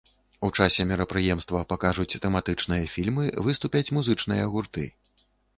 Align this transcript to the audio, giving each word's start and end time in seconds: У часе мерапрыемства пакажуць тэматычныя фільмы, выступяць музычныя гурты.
У 0.47 0.49
часе 0.59 0.85
мерапрыемства 0.91 1.61
пакажуць 1.75 2.17
тэматычныя 2.25 2.89
фільмы, 2.97 3.29
выступяць 3.49 3.93
музычныя 3.99 4.51
гурты. 4.57 4.91